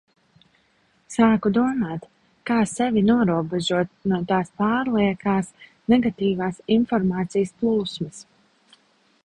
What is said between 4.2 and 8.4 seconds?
tās pārliekās negatīvās informācijas plūsmas.